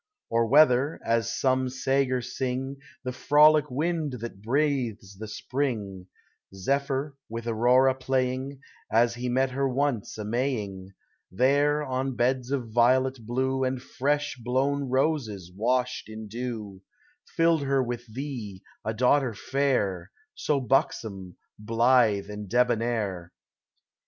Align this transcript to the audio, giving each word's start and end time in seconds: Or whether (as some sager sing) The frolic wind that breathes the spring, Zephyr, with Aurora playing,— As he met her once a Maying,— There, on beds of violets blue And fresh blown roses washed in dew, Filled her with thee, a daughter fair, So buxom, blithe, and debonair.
Or 0.31 0.47
whether 0.47 0.99
(as 1.05 1.31
some 1.31 1.69
sager 1.69 2.23
sing) 2.23 2.77
The 3.03 3.11
frolic 3.11 3.69
wind 3.69 4.13
that 4.13 4.41
breathes 4.41 5.15
the 5.15 5.27
spring, 5.27 6.07
Zephyr, 6.55 7.15
with 7.29 7.45
Aurora 7.45 7.93
playing,— 7.93 8.61
As 8.91 9.13
he 9.13 9.29
met 9.29 9.51
her 9.51 9.69
once 9.69 10.17
a 10.17 10.25
Maying,— 10.25 10.93
There, 11.41 11.83
on 11.83 12.15
beds 12.15 12.49
of 12.49 12.69
violets 12.71 13.19
blue 13.19 13.63
And 13.63 13.79
fresh 13.79 14.37
blown 14.37 14.85
roses 14.89 15.51
washed 15.55 16.09
in 16.09 16.27
dew, 16.27 16.81
Filled 17.35 17.61
her 17.61 17.83
with 17.83 18.11
thee, 18.11 18.63
a 18.83 18.95
daughter 18.95 19.35
fair, 19.35 20.09
So 20.33 20.59
buxom, 20.59 21.37
blithe, 21.63 22.27
and 22.27 22.49
debonair. 22.49 23.33